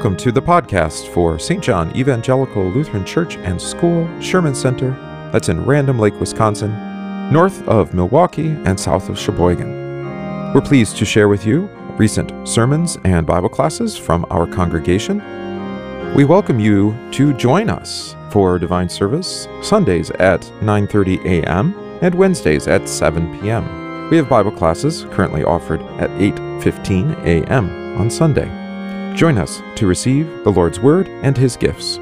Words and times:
Welcome 0.00 0.16
to 0.16 0.32
the 0.32 0.40
podcast 0.40 1.12
for 1.12 1.38
St. 1.38 1.62
John 1.62 1.94
Evangelical 1.94 2.64
Lutheran 2.70 3.04
Church 3.04 3.36
and 3.36 3.60
School 3.60 4.08
Sherman 4.18 4.54
Center, 4.54 4.92
that's 5.30 5.50
in 5.50 5.62
Random 5.66 5.98
Lake, 5.98 6.18
Wisconsin, 6.18 6.70
north 7.30 7.68
of 7.68 7.92
Milwaukee 7.92 8.48
and 8.64 8.80
south 8.80 9.10
of 9.10 9.18
Sheboygan. 9.18 10.54
We're 10.54 10.62
pleased 10.62 10.96
to 10.96 11.04
share 11.04 11.28
with 11.28 11.44
you 11.44 11.66
recent 11.98 12.48
sermons 12.48 12.96
and 13.04 13.26
Bible 13.26 13.50
classes 13.50 13.98
from 13.98 14.24
our 14.30 14.46
congregation. 14.46 15.18
We 16.14 16.24
welcome 16.24 16.58
you 16.58 16.96
to 17.12 17.34
join 17.34 17.68
us 17.68 18.16
for 18.30 18.58
divine 18.58 18.88
service 18.88 19.48
Sundays 19.60 20.10
at 20.12 20.40
9:30 20.62 21.26
a.m. 21.26 21.74
and 22.00 22.14
Wednesdays 22.14 22.68
at 22.68 22.88
7 22.88 23.38
p.m. 23.38 24.08
We 24.08 24.16
have 24.16 24.30
Bible 24.30 24.52
classes 24.52 25.04
currently 25.10 25.44
offered 25.44 25.82
at 26.00 26.08
8:15 26.12 27.22
a.m. 27.26 28.00
on 28.00 28.08
Sunday. 28.10 28.59
Join 29.14 29.38
us 29.38 29.62
to 29.76 29.86
receive 29.86 30.26
the 30.44 30.50
Lord's 30.50 30.80
Word 30.80 31.08
and 31.22 31.36
His 31.36 31.56
gifts. 31.56 31.98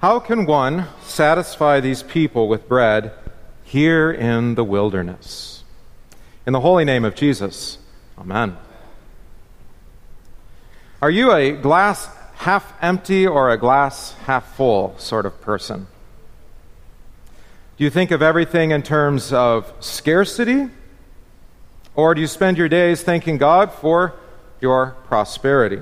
How 0.00 0.18
can 0.18 0.46
one 0.46 0.86
satisfy 1.02 1.80
these 1.80 2.02
people 2.02 2.48
with 2.48 2.68
bread 2.68 3.12
here 3.64 4.10
in 4.10 4.54
the 4.54 4.64
wilderness? 4.64 5.62
In 6.46 6.52
the 6.52 6.60
holy 6.60 6.84
name 6.84 7.04
of 7.04 7.14
Jesus, 7.14 7.78
Amen. 8.20 8.56
Are 11.00 11.10
you 11.10 11.32
a 11.32 11.52
glass 11.52 12.08
half 12.34 12.74
empty 12.82 13.26
or 13.26 13.50
a 13.50 13.56
glass 13.56 14.12
half 14.26 14.54
full 14.54 14.94
sort 14.98 15.24
of 15.24 15.40
person? 15.40 15.86
Do 17.80 17.84
you 17.84 17.90
think 17.90 18.10
of 18.10 18.20
everything 18.20 18.72
in 18.72 18.82
terms 18.82 19.32
of 19.32 19.72
scarcity? 19.80 20.68
Or 21.94 22.14
do 22.14 22.20
you 22.20 22.26
spend 22.26 22.58
your 22.58 22.68
days 22.68 23.02
thanking 23.02 23.38
God 23.38 23.72
for 23.72 24.12
your 24.60 24.98
prosperity? 25.06 25.80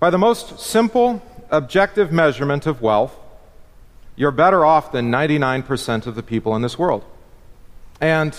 By 0.00 0.08
the 0.08 0.16
most 0.16 0.58
simple, 0.60 1.22
objective 1.50 2.10
measurement 2.10 2.66
of 2.66 2.80
wealth, 2.80 3.14
you're 4.16 4.30
better 4.30 4.64
off 4.64 4.92
than 4.92 5.12
99% 5.12 6.06
of 6.06 6.14
the 6.14 6.22
people 6.22 6.56
in 6.56 6.62
this 6.62 6.78
world. 6.78 7.04
And 8.00 8.34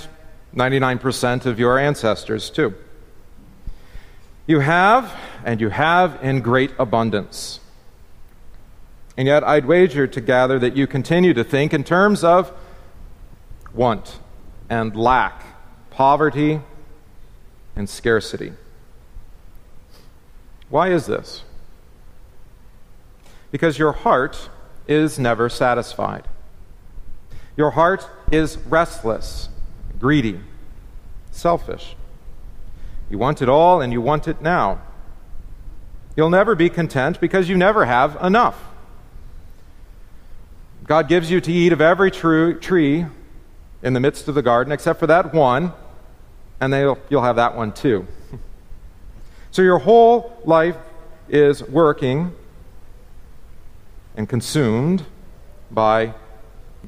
99% 0.55 1.45
of 1.45 1.59
your 1.59 1.77
ancestors, 1.77 2.49
too. 2.49 2.73
You 4.47 4.61
have, 4.61 5.15
and 5.45 5.61
you 5.61 5.69
have 5.69 6.17
in 6.23 6.41
great 6.41 6.71
abundance. 6.79 7.59
And 9.15 9.27
yet, 9.27 9.43
I'd 9.43 9.65
wager 9.65 10.07
to 10.07 10.21
gather 10.21 10.57
that 10.59 10.75
you 10.75 10.87
continue 10.87 11.33
to 11.33 11.43
think 11.43 11.73
in 11.73 11.83
terms 11.83 12.23
of 12.23 12.51
want 13.73 14.19
and 14.69 14.95
lack, 14.95 15.43
poverty 15.91 16.61
and 17.75 17.87
scarcity. 17.87 18.53
Why 20.69 20.89
is 20.89 21.05
this? 21.05 21.43
Because 23.51 23.77
your 23.77 23.91
heart 23.91 24.49
is 24.87 25.19
never 25.19 25.47
satisfied. 25.47 26.27
Your 27.55 27.71
heart 27.71 28.09
is 28.31 28.57
restless, 28.57 29.49
greedy, 29.99 30.39
selfish. 31.29 31.95
You 33.09 33.19
want 33.19 33.43
it 33.43 33.49
all 33.49 33.79
and 33.79 33.93
you 33.93 34.01
want 34.01 34.27
it 34.27 34.41
now. 34.41 34.81
You'll 36.15 36.31
never 36.31 36.55
be 36.55 36.69
content 36.69 37.19
because 37.19 37.47
you 37.47 37.55
never 37.55 37.85
have 37.85 38.17
enough. 38.23 38.72
God 40.85 41.07
gives 41.07 41.31
you 41.31 41.39
to 41.41 41.51
eat 41.51 41.71
of 41.71 41.81
every 41.81 42.11
true 42.11 42.59
tree 42.59 43.05
in 43.81 43.93
the 43.93 43.99
midst 43.99 44.27
of 44.27 44.35
the 44.35 44.41
garden, 44.41 44.73
except 44.73 44.99
for 44.99 45.07
that 45.07 45.33
one, 45.33 45.71
and 46.59 46.73
you'll 47.09 47.23
have 47.23 47.37
that 47.37 47.55
one 47.55 47.71
too. 47.71 48.07
So 49.51 49.61
your 49.61 49.79
whole 49.79 50.41
life 50.45 50.77
is 51.29 51.63
working 51.63 52.33
and 54.17 54.27
consumed 54.27 55.05
by 55.71 56.13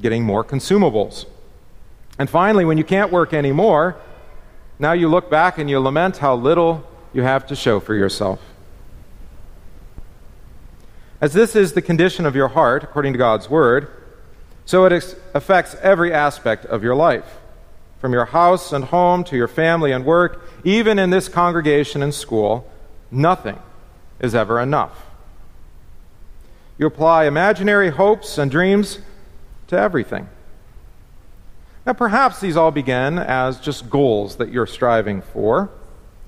getting 0.00 0.24
more 0.24 0.44
consumables. 0.44 1.26
And 2.18 2.28
finally, 2.28 2.64
when 2.64 2.78
you 2.78 2.84
can't 2.84 3.10
work 3.10 3.32
anymore, 3.32 3.96
now 4.78 4.92
you 4.92 5.08
look 5.08 5.30
back 5.30 5.58
and 5.58 5.70
you 5.70 5.80
lament 5.80 6.18
how 6.18 6.34
little 6.34 6.84
you 7.12 7.22
have 7.22 7.46
to 7.46 7.56
show 7.56 7.80
for 7.80 7.94
yourself. 7.94 8.40
As 11.26 11.32
this 11.32 11.56
is 11.56 11.72
the 11.72 11.82
condition 11.82 12.24
of 12.24 12.36
your 12.36 12.46
heart, 12.46 12.84
according 12.84 13.12
to 13.14 13.18
God's 13.18 13.50
word, 13.50 13.90
so 14.64 14.84
it 14.84 14.92
ex- 14.92 15.16
affects 15.34 15.74
every 15.82 16.12
aspect 16.12 16.64
of 16.66 16.84
your 16.84 16.94
life, 16.94 17.38
from 17.98 18.12
your 18.12 18.26
house 18.26 18.72
and 18.72 18.84
home 18.84 19.24
to 19.24 19.36
your 19.36 19.48
family 19.48 19.90
and 19.90 20.04
work, 20.04 20.48
even 20.62 21.00
in 21.00 21.10
this 21.10 21.28
congregation 21.28 22.00
and 22.00 22.14
school, 22.14 22.70
nothing 23.10 23.58
is 24.20 24.36
ever 24.36 24.60
enough. 24.60 25.04
You 26.78 26.86
apply 26.86 27.24
imaginary 27.24 27.90
hopes 27.90 28.38
and 28.38 28.48
dreams 28.48 29.00
to 29.66 29.76
everything. 29.76 30.28
Now, 31.84 31.94
perhaps 31.94 32.40
these 32.40 32.56
all 32.56 32.70
begin 32.70 33.18
as 33.18 33.58
just 33.58 33.90
goals 33.90 34.36
that 34.36 34.52
you're 34.52 34.68
striving 34.68 35.22
for. 35.22 35.70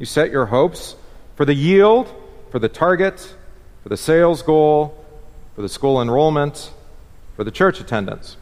You 0.01 0.07
set 0.07 0.33
your 0.33 0.47
hopes 0.47 0.97
for 1.37 1.45
the 1.45 1.55
yield, 1.55 2.13
for 2.51 2.59
the 2.59 2.69
target, 2.69 3.37
for 3.89 3.95
the 3.95 3.97
sales 3.97 4.43
goal, 4.43 4.95
for 5.57 5.63
the 5.63 5.69
school 5.69 6.03
enrollment, 6.03 6.73
for 7.35 7.43
the 7.43 7.51
church 7.51 7.81
attendance. 7.81 8.37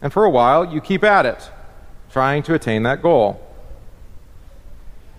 And 0.00 0.12
for 0.12 0.24
a 0.24 0.30
while, 0.30 0.72
you 0.72 0.80
keep 0.80 1.02
at 1.02 1.26
it, 1.26 1.50
trying 2.08 2.44
to 2.44 2.54
attain 2.54 2.84
that 2.84 3.02
goal. 3.02 3.44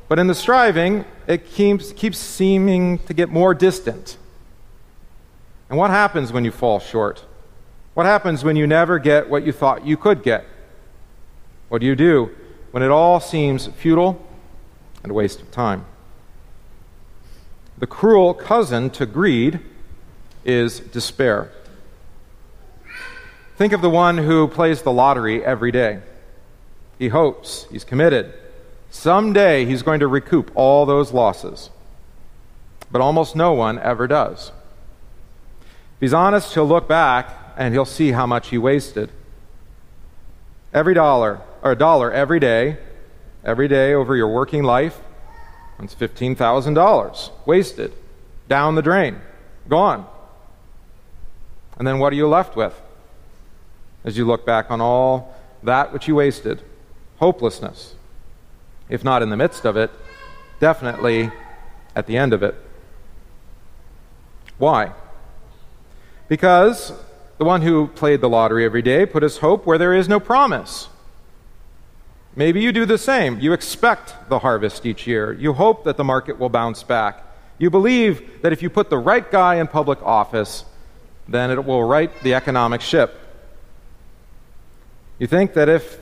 But 0.07 0.19
in 0.19 0.27
the 0.27 0.33
striving, 0.33 1.03
it 1.27 1.45
keeps, 1.45 1.91
keeps 1.91 2.17
seeming 2.17 2.99
to 2.99 3.13
get 3.13 3.27
more 3.27 3.53
distant. 3.53 4.15
And 5.69 5.77
what 5.77 5.91
happens 5.91 6.31
when 6.31 6.45
you 6.45 6.51
fall 6.51 6.79
short? 6.79 7.25
What 7.93 8.05
happens 8.05 8.45
when 8.45 8.55
you 8.55 8.67
never 8.67 8.99
get 8.99 9.29
what 9.29 9.45
you 9.45 9.51
thought 9.51 9.85
you 9.85 9.97
could 9.97 10.23
get? 10.23 10.45
What 11.67 11.81
do 11.81 11.87
you 11.87 11.95
do 11.97 12.33
when 12.71 12.83
it 12.83 12.89
all 12.89 13.19
seems 13.19 13.67
futile 13.67 14.25
and 15.03 15.11
a 15.11 15.13
waste 15.13 15.41
of 15.41 15.51
time? 15.51 15.85
The 17.77 17.87
cruel 17.87 18.33
cousin 18.33 18.89
to 18.91 19.05
greed 19.05 19.59
is 20.45 20.79
despair. 20.79 21.51
Think 23.57 23.73
of 23.73 23.81
the 23.81 23.89
one 23.89 24.17
who 24.17 24.47
plays 24.47 24.81
the 24.81 24.91
lottery 24.91 25.43
every 25.43 25.71
day. 25.71 26.01
He 26.99 27.09
hopes, 27.09 27.67
he's 27.71 27.83
committed. 27.83 28.33
Someday 28.89 29.65
he's 29.65 29.83
going 29.83 29.99
to 29.99 30.07
recoup 30.07 30.51
all 30.55 30.85
those 30.85 31.11
losses. 31.11 31.69
But 32.91 33.01
almost 33.01 33.35
no 33.35 33.51
one 33.51 33.79
ever 33.79 34.07
does. 34.07 34.51
If 35.61 35.99
he's 35.99 36.13
honest, 36.13 36.53
he'll 36.53 36.67
look 36.67 36.87
back 36.87 37.29
and 37.57 37.73
he'll 37.73 37.85
see 37.85 38.11
how 38.11 38.25
much 38.25 38.49
he 38.49 38.57
wasted. 38.57 39.09
Every 40.73 40.93
dollar, 40.93 41.41
or 41.61 41.71
a 41.71 41.77
dollar 41.77 42.11
every 42.11 42.39
day, 42.39 42.77
every 43.43 43.67
day 43.67 43.93
over 43.93 44.15
your 44.15 44.27
working 44.27 44.63
life, 44.63 44.99
that's 45.79 45.95
$15,000 45.95 47.31
wasted, 47.45 47.93
down 48.47 48.75
the 48.75 48.81
drain, 48.81 49.19
gone. 49.67 50.07
And 51.77 51.87
then 51.87 51.99
what 51.99 52.13
are 52.13 52.15
you 52.15 52.27
left 52.27 52.55
with 52.55 52.79
as 54.03 54.17
you 54.17 54.25
look 54.25 54.45
back 54.45 54.71
on 54.71 54.79
all 54.79 55.35
that 55.63 55.91
which 55.91 56.07
you 56.07 56.15
wasted? 56.15 56.61
Hopelessness. 57.17 57.95
If 58.87 59.03
not 59.03 59.21
in 59.21 59.29
the 59.29 59.37
midst 59.37 59.65
of 59.65 59.75
it, 59.75 59.91
definitely 60.59 61.31
at 61.95 62.07
the 62.07 62.17
end 62.17 62.33
of 62.33 62.43
it. 62.43 62.55
Why? 64.57 64.93
Because 66.27 66.93
the 67.37 67.45
one 67.45 67.61
who 67.61 67.87
played 67.87 68.21
the 68.21 68.29
lottery 68.29 68.63
every 68.63 68.81
day 68.81 69.05
put 69.05 69.23
his 69.23 69.39
hope 69.39 69.65
where 69.65 69.77
there 69.77 69.93
is 69.93 70.07
no 70.07 70.19
promise. 70.19 70.87
Maybe 72.35 72.61
you 72.61 72.71
do 72.71 72.85
the 72.85 72.97
same. 72.97 73.39
You 73.39 73.53
expect 73.53 74.29
the 74.29 74.39
harvest 74.39 74.85
each 74.85 75.07
year. 75.07 75.31
You 75.31 75.53
hope 75.53 75.85
that 75.85 75.95
the 75.95 76.03
market 76.03 76.37
will 76.37 76.49
bounce 76.49 76.83
back. 76.83 77.23
You 77.57 77.69
believe 77.69 78.41
that 78.41 78.51
if 78.51 78.61
you 78.61 78.69
put 78.69 78.89
the 78.89 78.97
right 78.97 79.29
guy 79.29 79.55
in 79.55 79.67
public 79.67 80.01
office, 80.03 80.65
then 81.27 81.49
it 81.49 81.63
will 81.63 81.83
right 81.83 82.11
the 82.23 82.33
economic 82.33 82.81
ship. 82.81 83.17
You 85.17 85.27
think 85.27 85.53
that 85.53 85.69
if 85.69 85.99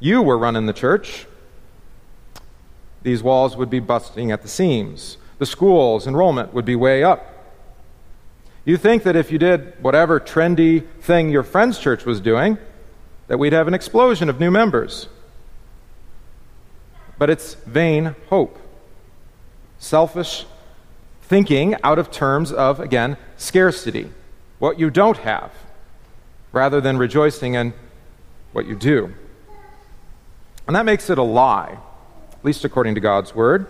you 0.00 0.20
were 0.20 0.36
running 0.36 0.66
the 0.66 0.72
church, 0.72 1.26
these 3.02 3.22
walls 3.22 3.56
would 3.56 3.70
be 3.70 3.78
busting 3.78 4.32
at 4.32 4.42
the 4.42 4.48
seams. 4.48 5.16
The 5.38 5.46
school's 5.46 6.06
enrollment 6.06 6.52
would 6.52 6.64
be 6.64 6.74
way 6.74 7.04
up. 7.04 7.30
You 8.64 8.76
think 8.76 9.04
that 9.04 9.14
if 9.14 9.30
you 9.30 9.38
did 9.38 9.74
whatever 9.80 10.18
trendy 10.18 10.86
thing 11.00 11.28
your 11.30 11.42
friend's 11.42 11.78
church 11.78 12.04
was 12.04 12.20
doing, 12.20 12.58
that 13.26 13.38
we'd 13.38 13.52
have 13.52 13.68
an 13.68 13.74
explosion 13.74 14.28
of 14.28 14.38
new 14.38 14.50
members. 14.50 15.08
But 17.18 17.30
it's 17.30 17.54
vain 17.54 18.14
hope, 18.28 18.58
selfish 19.78 20.46
thinking 21.22 21.76
out 21.82 21.98
of 21.98 22.10
terms 22.10 22.52
of, 22.52 22.80
again, 22.80 23.16
scarcity. 23.36 24.10
what 24.58 24.78
you 24.78 24.88
don't 24.88 25.18
have 25.18 25.52
rather 26.52 26.80
than 26.80 26.96
rejoicing 26.96 27.54
in 27.54 27.74
what 28.52 28.66
you 28.66 28.74
do. 28.74 29.12
And 30.66 30.74
that 30.74 30.86
makes 30.86 31.10
it 31.10 31.18
a 31.18 31.22
lie, 31.22 31.78
at 32.32 32.44
least 32.44 32.64
according 32.64 32.94
to 32.94 33.00
God's 33.00 33.34
word. 33.34 33.66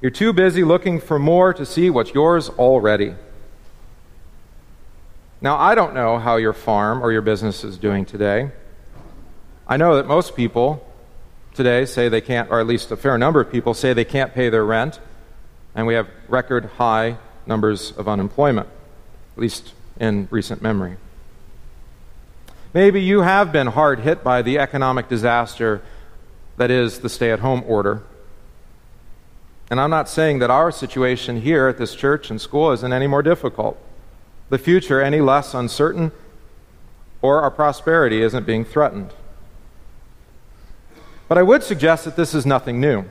You're 0.00 0.10
too 0.12 0.32
busy 0.32 0.62
looking 0.62 1.00
for 1.00 1.18
more 1.18 1.52
to 1.52 1.66
see 1.66 1.90
what's 1.90 2.14
yours 2.14 2.48
already. 2.50 3.14
Now, 5.42 5.56
I 5.56 5.74
don't 5.74 5.94
know 5.94 6.18
how 6.18 6.36
your 6.36 6.52
farm 6.52 7.02
or 7.02 7.12
your 7.12 7.22
business 7.22 7.64
is 7.64 7.78
doing 7.78 8.04
today. 8.04 8.50
I 9.66 9.78
know 9.78 9.96
that 9.96 10.06
most 10.06 10.36
people 10.36 10.86
today 11.54 11.86
say 11.86 12.10
they 12.10 12.20
can't, 12.20 12.50
or 12.50 12.60
at 12.60 12.66
least 12.66 12.90
a 12.90 12.96
fair 12.96 13.16
number 13.16 13.40
of 13.40 13.50
people 13.50 13.72
say 13.72 13.94
they 13.94 14.04
can't 14.04 14.34
pay 14.34 14.50
their 14.50 14.64
rent, 14.66 15.00
and 15.74 15.86
we 15.86 15.94
have 15.94 16.08
record 16.28 16.66
high 16.76 17.16
numbers 17.46 17.92
of 17.92 18.06
unemployment, 18.06 18.68
at 19.34 19.40
least 19.40 19.72
in 19.98 20.28
recent 20.30 20.60
memory. 20.60 20.98
Maybe 22.74 23.00
you 23.00 23.22
have 23.22 23.50
been 23.50 23.68
hard 23.68 24.00
hit 24.00 24.22
by 24.22 24.42
the 24.42 24.58
economic 24.58 25.08
disaster 25.08 25.80
that 26.58 26.70
is 26.70 26.98
the 26.98 27.08
stay 27.08 27.30
at 27.30 27.38
home 27.38 27.64
order. 27.66 28.02
And 29.70 29.80
I'm 29.80 29.90
not 29.90 30.08
saying 30.08 30.40
that 30.40 30.50
our 30.50 30.70
situation 30.70 31.40
here 31.40 31.66
at 31.66 31.78
this 31.78 31.94
church 31.94 32.30
and 32.30 32.38
school 32.38 32.72
isn't 32.72 32.92
any 32.92 33.06
more 33.06 33.22
difficult 33.22 33.78
the 34.50 34.58
future 34.58 35.00
any 35.00 35.20
less 35.20 35.54
uncertain, 35.54 36.12
or 37.22 37.40
our 37.40 37.50
prosperity 37.50 38.20
isn't 38.22 38.46
being 38.46 38.64
threatened. 38.64 39.12
But 41.28 41.38
I 41.38 41.42
would 41.42 41.62
suggest 41.62 42.04
that 42.04 42.16
this 42.16 42.34
is 42.34 42.44
nothing 42.44 42.80
new. 42.80 43.04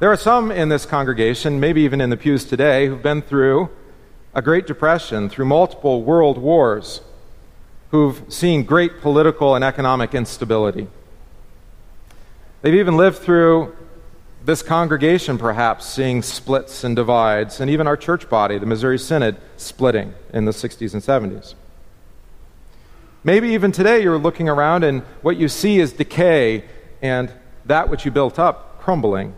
There 0.00 0.10
are 0.10 0.16
some 0.16 0.50
in 0.50 0.70
this 0.70 0.86
congregation, 0.86 1.60
maybe 1.60 1.82
even 1.82 2.00
in 2.00 2.10
the 2.10 2.16
pews 2.16 2.44
today, 2.44 2.86
who've 2.86 3.02
been 3.02 3.22
through 3.22 3.70
a 4.34 4.42
Great 4.42 4.66
Depression, 4.66 5.28
through 5.28 5.44
multiple 5.44 6.02
world 6.02 6.38
wars, 6.38 7.02
who've 7.90 8.22
seen 8.28 8.64
great 8.64 9.00
political 9.00 9.54
and 9.54 9.64
economic 9.64 10.14
instability. 10.14 10.88
They've 12.62 12.74
even 12.74 12.96
lived 12.96 13.18
through 13.18 13.76
this 14.44 14.62
congregation, 14.62 15.38
perhaps, 15.38 15.86
seeing 15.86 16.20
splits 16.20 16.84
and 16.84 16.94
divides, 16.94 17.60
and 17.60 17.70
even 17.70 17.86
our 17.86 17.96
church 17.96 18.28
body, 18.28 18.58
the 18.58 18.66
Missouri 18.66 18.98
Synod, 18.98 19.36
splitting 19.56 20.12
in 20.34 20.44
the 20.44 20.52
60s 20.52 20.92
and 20.92 21.02
70s. 21.02 21.54
Maybe 23.22 23.48
even 23.50 23.72
today 23.72 24.02
you're 24.02 24.18
looking 24.18 24.50
around 24.50 24.84
and 24.84 25.00
what 25.22 25.38
you 25.38 25.48
see 25.48 25.80
is 25.80 25.94
decay 25.94 26.64
and 27.00 27.32
that 27.64 27.88
which 27.88 28.04
you 28.04 28.10
built 28.10 28.38
up 28.38 28.80
crumbling. 28.80 29.34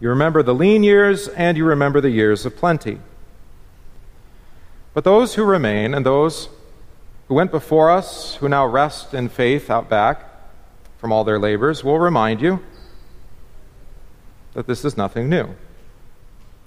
You 0.00 0.08
remember 0.08 0.42
the 0.42 0.54
lean 0.54 0.82
years 0.82 1.28
and 1.28 1.56
you 1.56 1.64
remember 1.64 2.00
the 2.00 2.10
years 2.10 2.44
of 2.44 2.56
plenty. 2.56 2.98
But 4.92 5.04
those 5.04 5.36
who 5.36 5.44
remain 5.44 5.94
and 5.94 6.04
those 6.04 6.48
who 7.28 7.34
went 7.34 7.52
before 7.52 7.90
us, 7.92 8.34
who 8.36 8.48
now 8.48 8.66
rest 8.66 9.14
in 9.14 9.28
faith 9.28 9.70
out 9.70 9.88
back 9.88 10.28
from 10.98 11.12
all 11.12 11.22
their 11.22 11.38
labors, 11.38 11.84
will 11.84 12.00
remind 12.00 12.40
you 12.40 12.60
that 14.54 14.66
this 14.66 14.84
is 14.84 14.96
nothing 14.96 15.28
new. 15.28 15.54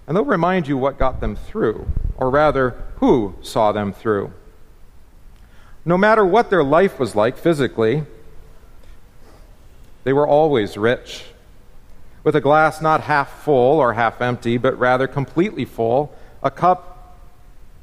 And 0.08 0.16
they'll 0.16 0.26
remind 0.26 0.68
you 0.68 0.78
what 0.78 1.00
got 1.00 1.22
them 1.22 1.36
through, 1.36 1.88
or 2.18 2.30
rather, 2.30 2.76
who 2.98 3.36
saw 3.42 3.72
them 3.72 3.92
through. 3.92 4.32
No 5.84 5.98
matter 5.98 6.26
what 6.26 6.50
their 6.50 6.64
life 6.64 7.00
was 7.00 7.16
like 7.16 7.38
physically, 7.38 8.04
they 10.04 10.14
were 10.14 10.28
always 10.28 10.78
rich, 10.78 11.26
with 12.24 12.36
a 12.36 12.42
glass 12.42 12.82
not 12.82 13.02
half 13.02 13.44
full 13.44 13.80
or 13.80 13.94
half 13.94 14.22
empty, 14.22 14.58
but 14.58 14.78
rather 14.78 15.08
completely 15.08 15.66
full, 15.66 16.14
a 16.42 16.52
cup 16.52 17.18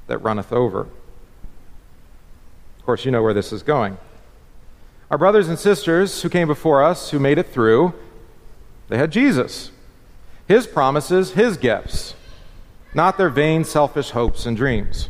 that 0.07 0.19
runneth 0.19 0.53
over. 0.53 0.83
Of 0.83 2.87
course, 2.87 3.05
you 3.05 3.11
know 3.11 3.23
where 3.23 3.35
this 3.35 3.53
is 3.53 3.63
going. 3.63 3.99
Our 5.11 5.19
brothers 5.19 5.49
and 5.49 5.59
sisters 5.59 6.23
who 6.23 6.29
came 6.29 6.49
before 6.49 6.83
us, 6.83 7.11
who 7.11 7.19
made 7.19 7.39
it 7.39 7.49
through, 7.49 7.95
they 8.89 8.99
had 8.99 9.13
Jesus. 9.13 9.71
His 10.49 10.67
promises, 10.67 11.33
His 11.33 11.57
gifts, 11.57 12.15
not 12.95 13.17
their 13.17 13.31
vain, 13.31 13.65
selfish 13.65 14.11
hopes 14.11 14.45
and 14.47 14.57
dreams. 14.57 15.09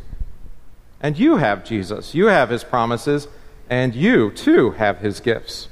And 1.01 1.19
you 1.19 1.37
have 1.37 1.65
Jesus. 1.65 2.15
You 2.15 2.27
have 2.27 2.51
His 2.51 2.63
promises, 2.63 3.27
and 3.69 3.95
you, 3.95 4.31
too, 4.31 4.73
have 4.73 4.99
His 4.99 5.21
gifts. 5.21 5.69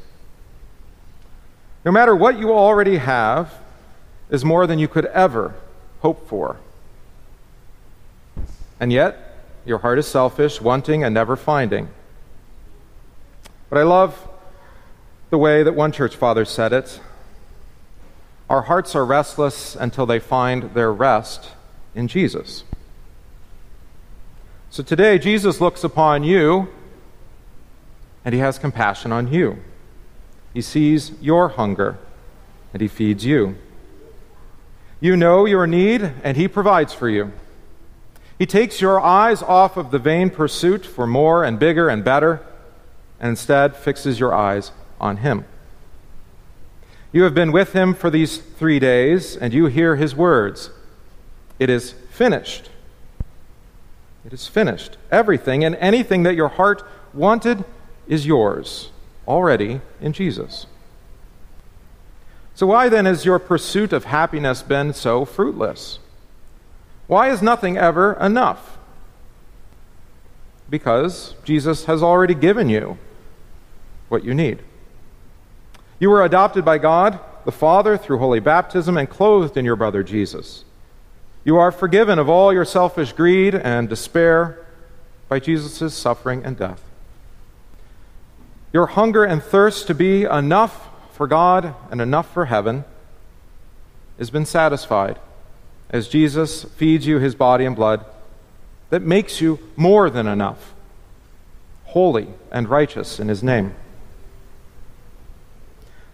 No 1.84 1.92
matter 1.92 2.14
what 2.14 2.38
you 2.38 2.52
already 2.52 2.98
have, 2.98 3.54
is 4.30 4.44
more 4.44 4.66
than 4.66 4.78
you 4.78 4.88
could 4.88 5.06
ever 5.06 5.54
hope 6.00 6.28
for. 6.28 6.56
And 8.78 8.92
yet, 8.92 9.36
your 9.64 9.78
heart 9.78 9.98
is 9.98 10.06
selfish, 10.06 10.60
wanting, 10.60 11.04
and 11.04 11.14
never 11.14 11.36
finding. 11.36 11.88
But 13.68 13.78
I 13.78 13.82
love 13.82 14.28
the 15.30 15.38
way 15.38 15.62
that 15.62 15.74
one 15.74 15.92
church 15.92 16.16
father 16.16 16.44
said 16.44 16.72
it 16.72 17.00
our 18.50 18.62
hearts 18.62 18.96
are 18.96 19.06
restless 19.06 19.76
until 19.76 20.06
they 20.06 20.18
find 20.18 20.74
their 20.74 20.92
rest 20.92 21.50
in 21.94 22.08
Jesus. 22.08 22.64
So 24.70 24.82
today, 24.82 25.18
Jesus 25.18 25.60
looks 25.60 25.84
upon 25.84 26.24
you 26.24 26.68
and 28.24 28.34
he 28.34 28.40
has 28.40 28.58
compassion 28.58 29.12
on 29.12 29.32
you. 29.32 29.62
He 30.52 30.62
sees 30.62 31.12
your 31.20 31.50
hunger 31.50 31.96
and 32.72 32.82
he 32.82 32.88
feeds 32.88 33.24
you. 33.24 33.56
You 35.00 35.16
know 35.16 35.46
your 35.46 35.68
need 35.68 36.02
and 36.24 36.36
he 36.36 36.48
provides 36.48 36.92
for 36.92 37.08
you. 37.08 37.32
He 38.36 38.46
takes 38.46 38.80
your 38.80 39.00
eyes 39.00 39.42
off 39.42 39.76
of 39.76 39.92
the 39.92 39.98
vain 40.00 40.28
pursuit 40.28 40.84
for 40.84 41.06
more 41.06 41.44
and 41.44 41.56
bigger 41.56 41.88
and 41.88 42.02
better 42.02 42.44
and 43.20 43.30
instead 43.30 43.76
fixes 43.76 44.18
your 44.18 44.34
eyes 44.34 44.72
on 45.00 45.18
him. 45.18 45.44
You 47.12 47.24
have 47.24 47.34
been 47.34 47.50
with 47.50 47.72
him 47.72 47.94
for 47.94 48.08
these 48.08 48.38
three 48.38 48.78
days, 48.78 49.36
and 49.36 49.52
you 49.52 49.66
hear 49.66 49.96
his 49.96 50.14
words. 50.14 50.70
It 51.58 51.68
is 51.68 51.92
finished. 52.10 52.70
It 54.24 54.32
is 54.32 54.46
finished. 54.46 54.96
Everything 55.10 55.64
and 55.64 55.74
anything 55.76 56.22
that 56.22 56.36
your 56.36 56.48
heart 56.48 56.82
wanted 57.12 57.64
is 58.06 58.26
yours 58.26 58.90
already 59.26 59.80
in 60.00 60.12
Jesus. 60.12 60.66
So, 62.54 62.66
why 62.66 62.88
then 62.88 63.06
has 63.06 63.24
your 63.24 63.38
pursuit 63.38 63.92
of 63.92 64.04
happiness 64.04 64.62
been 64.62 64.92
so 64.92 65.24
fruitless? 65.24 65.98
Why 67.06 67.30
is 67.30 67.42
nothing 67.42 67.76
ever 67.76 68.12
enough? 68.20 68.78
Because 70.68 71.34
Jesus 71.42 71.86
has 71.86 72.02
already 72.02 72.34
given 72.34 72.68
you 72.68 72.98
what 74.08 74.24
you 74.24 74.34
need. 74.34 74.60
You 76.00 76.08
were 76.10 76.24
adopted 76.24 76.64
by 76.64 76.78
God, 76.78 77.20
the 77.44 77.52
Father, 77.52 77.98
through 77.98 78.18
holy 78.18 78.40
baptism 78.40 78.96
and 78.96 79.08
clothed 79.08 79.56
in 79.56 79.66
your 79.66 79.76
brother 79.76 80.02
Jesus. 80.02 80.64
You 81.44 81.58
are 81.58 81.70
forgiven 81.70 82.18
of 82.18 82.28
all 82.28 82.52
your 82.52 82.64
selfish 82.64 83.12
greed 83.12 83.54
and 83.54 83.88
despair 83.88 84.66
by 85.28 85.40
Jesus' 85.40 85.94
suffering 85.94 86.42
and 86.44 86.56
death. 86.56 86.82
Your 88.72 88.86
hunger 88.86 89.24
and 89.24 89.42
thirst 89.42 89.86
to 89.88 89.94
be 89.94 90.24
enough 90.24 90.88
for 91.12 91.26
God 91.26 91.74
and 91.90 92.00
enough 92.00 92.32
for 92.32 92.46
heaven 92.46 92.84
has 94.18 94.30
been 94.30 94.46
satisfied 94.46 95.18
as 95.90 96.08
Jesus 96.08 96.64
feeds 96.64 97.06
you 97.06 97.18
his 97.18 97.34
body 97.34 97.64
and 97.66 97.76
blood 97.76 98.04
that 98.88 99.02
makes 99.02 99.40
you 99.40 99.58
more 99.76 100.08
than 100.08 100.26
enough, 100.26 100.72
holy 101.84 102.28
and 102.50 102.68
righteous 102.68 103.20
in 103.20 103.28
his 103.28 103.42
name. 103.42 103.74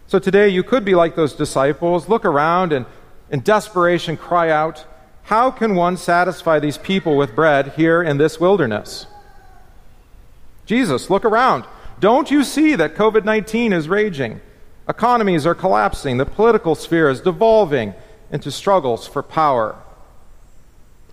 So 0.09 0.19
today 0.19 0.49
you 0.49 0.63
could 0.63 0.85
be 0.85 0.95
like 0.95 1.17
those 1.17 1.35
disciples, 1.35 2.09
look 2.09 2.25
around 2.25 2.73
and 2.73 2.87
in 3.31 3.41
desperation 3.41 4.17
cry 4.17 4.51
out, 4.51 4.85
How 5.25 5.51
can 5.51 5.75
one 5.75 5.97
satisfy 5.97 6.61
these 6.61 6.79
people 6.79 7.17
with 7.17 7.35
bread 7.35 7.73
here 7.77 8.03
in 8.03 8.19
this 8.19 8.39
wilderness? 8.39 9.07
Jesus, 10.65 11.11
look 11.11 11.25
around. 11.25 11.65
Don't 11.99 12.31
you 12.31 12.45
see 12.45 12.75
that 12.77 12.95
COVID 12.95 13.25
19 13.25 13.73
is 13.73 13.89
raging? 13.89 14.41
Economies 14.89 15.47
are 15.47 15.55
collapsing. 15.55 16.19
The 16.19 16.27
political 16.27 16.77
sphere 16.77 17.09
is 17.09 17.21
devolving 17.21 17.95
into 18.31 18.53
struggles 18.53 19.09
for 19.09 19.23
power. 19.23 19.77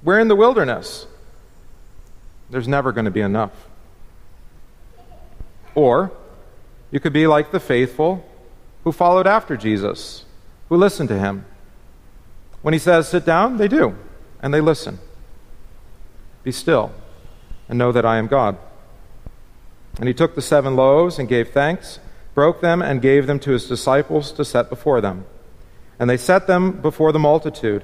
We're 0.04 0.20
in 0.20 0.28
the 0.28 0.36
wilderness. 0.36 1.08
There's 2.50 2.68
never 2.68 2.92
going 2.92 3.06
to 3.06 3.12
be 3.12 3.22
enough. 3.22 3.68
Or 5.74 6.12
you 6.92 7.00
could 7.00 7.14
be 7.14 7.26
like 7.26 7.52
the 7.52 7.60
faithful 7.60 8.24
who 8.84 8.92
followed 8.92 9.28
after 9.28 9.56
Jesus, 9.58 10.26
who 10.70 10.78
listened 10.78 11.10
to 11.10 11.20
him. 11.20 11.46
When 12.62 12.74
he 12.74 12.80
says, 12.80 13.08
sit 13.08 13.26
down, 13.26 13.58
they 13.58 13.68
do, 13.68 13.96
and 14.42 14.54
they 14.54 14.62
listen. 14.62 15.00
Be 16.44 16.52
still, 16.52 16.92
and 17.68 17.78
know 17.78 17.92
that 17.92 18.06
I 18.06 18.18
am 18.18 18.28
God. 18.28 18.58
And 19.98 20.08
he 20.08 20.14
took 20.14 20.36
the 20.36 20.42
seven 20.42 20.76
loaves 20.76 21.20
and 21.20 21.30
gave 21.30 21.50
thanks, 21.50 22.00
broke 22.34 22.62
them, 22.62 22.82
and 22.82 23.02
gave 23.02 23.28
them 23.28 23.40
to 23.40 23.52
his 23.52 23.68
disciples 23.68 24.32
to 24.34 24.46
set 24.46 24.70
before 24.70 25.02
them. 25.02 25.26
And 26.00 26.10
they 26.10 26.18
set 26.18 26.48
them 26.48 26.82
before 26.82 27.12
the 27.12 27.20
multitude. 27.20 27.84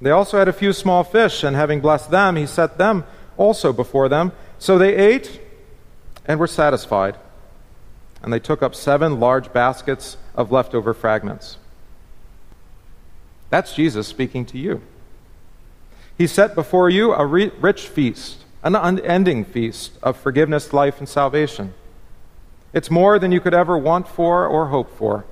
They 0.00 0.10
also 0.10 0.38
had 0.38 0.48
a 0.48 0.52
few 0.52 0.72
small 0.72 1.04
fish, 1.04 1.44
and 1.44 1.54
having 1.54 1.80
blessed 1.80 2.10
them, 2.10 2.36
he 2.36 2.46
set 2.46 2.78
them 2.78 3.04
also 3.36 3.72
before 3.72 4.08
them. 4.08 4.32
So 4.58 4.76
they 4.76 4.94
ate 4.96 5.40
and 6.26 6.40
were 6.40 6.46
satisfied. 6.46 7.16
And 8.22 8.32
they 8.32 8.38
took 8.38 8.62
up 8.62 8.74
seven 8.74 9.18
large 9.18 9.52
baskets 9.52 10.16
of 10.34 10.52
leftover 10.52 10.92
fragments. 10.92 11.56
That's 13.48 13.74
Jesus 13.74 14.06
speaking 14.06 14.44
to 14.46 14.58
you. 14.58 14.82
He 16.16 16.26
set 16.26 16.54
before 16.54 16.90
you 16.90 17.12
a 17.12 17.24
rich 17.24 17.88
feast, 17.88 18.44
an 18.62 18.76
unending 18.76 19.44
feast 19.44 19.92
of 20.02 20.16
forgiveness, 20.16 20.72
life, 20.72 20.98
and 20.98 21.08
salvation. 21.08 21.72
It's 22.72 22.90
more 22.90 23.18
than 23.18 23.32
you 23.32 23.40
could 23.40 23.54
ever 23.54 23.76
want 23.76 24.06
for 24.06 24.46
or 24.46 24.66
hope 24.66 24.96
for. 24.96 25.24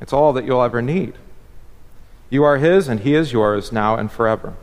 It's 0.00 0.12
all 0.12 0.32
that 0.32 0.46
you'll 0.46 0.62
ever 0.62 0.80
need. 0.80 1.14
You 2.30 2.44
are 2.44 2.56
His, 2.56 2.88
and 2.88 3.00
He 3.00 3.14
is 3.14 3.32
yours 3.32 3.72
now 3.72 3.96
and 3.96 4.10
forever. 4.10 4.54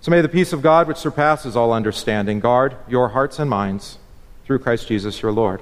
So 0.00 0.10
may 0.10 0.20
the 0.20 0.28
peace 0.28 0.52
of 0.52 0.62
God, 0.62 0.88
which 0.88 0.96
surpasses 0.96 1.54
all 1.54 1.72
understanding, 1.72 2.40
guard 2.40 2.76
your 2.88 3.10
hearts 3.10 3.38
and 3.38 3.50
minds 3.50 3.98
through 4.46 4.60
Christ 4.60 4.88
Jesus 4.88 5.20
your 5.20 5.32
Lord. 5.32 5.60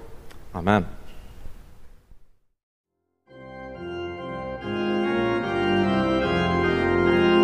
Amen. 0.55 0.87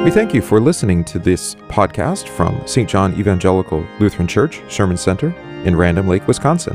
We 0.04 0.10
thank 0.10 0.32
you 0.32 0.40
for 0.40 0.60
listening 0.60 1.04
to 1.04 1.18
this 1.18 1.56
podcast 1.68 2.26
from 2.28 2.66
St. 2.66 2.88
John 2.88 3.12
Evangelical 3.18 3.86
Lutheran 3.98 4.26
Church, 4.26 4.62
Sherman 4.68 4.96
Center 4.96 5.28
in 5.64 5.76
Random 5.76 6.08
Lake, 6.08 6.26
Wisconsin. 6.26 6.74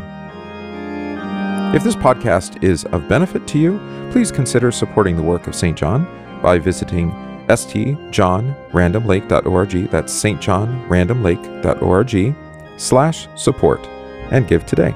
If 1.73 1.83
this 1.83 1.95
podcast 1.95 2.63
is 2.63 2.85
of 2.85 3.09
benefit 3.09 3.47
to 3.47 3.57
you, 3.57 3.79
please 4.11 4.31
consider 4.31 4.71
supporting 4.71 5.15
the 5.15 5.23
work 5.23 5.47
of 5.47 5.55
St. 5.55 5.75
John 5.75 6.05
by 6.41 6.59
visiting 6.59 7.09
stjohnrandomlake.org, 7.47 9.91
that's 9.91 10.23
stjohnrandomlake.org, 10.23 12.35
slash 12.77 13.27
support, 13.35 13.87
and 14.31 14.47
give 14.47 14.65
today. 14.65 14.93